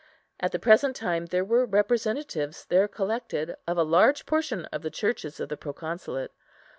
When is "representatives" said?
1.63-2.65